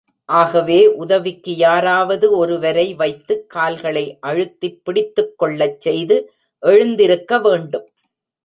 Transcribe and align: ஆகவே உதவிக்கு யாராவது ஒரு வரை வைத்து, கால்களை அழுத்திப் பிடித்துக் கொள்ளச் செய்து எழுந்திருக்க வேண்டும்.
ஆகவே 0.29 0.87
உதவிக்கு 0.87 1.55
யாராவது 1.55 2.37
ஒரு 2.37 2.59
வரை 2.59 2.93
வைத்து, 2.93 3.45
கால்களை 3.47 4.17
அழுத்திப் 4.27 4.81
பிடித்துக் 4.83 5.37
கொள்ளச் 5.37 5.81
செய்து 5.81 6.17
எழுந்திருக்க 6.63 7.39
வேண்டும். 7.39 7.87